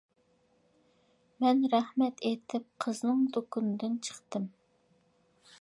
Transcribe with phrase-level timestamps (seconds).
[1.45, 4.53] مەن رەھمەت ئېيتىپ قىزنىڭ دۇكىنىدىن چىقتىم.